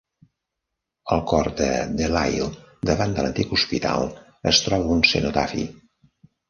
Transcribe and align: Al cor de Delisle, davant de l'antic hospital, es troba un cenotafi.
Al 1.15 1.21
cor 1.31 1.49
de 1.59 1.67
Delisle, 2.01 2.49
davant 2.93 3.15
de 3.19 3.27
l'antic 3.27 3.55
hospital, 3.59 4.11
es 4.55 4.67
troba 4.67 4.95
un 4.99 5.09
cenotafi. 5.15 5.73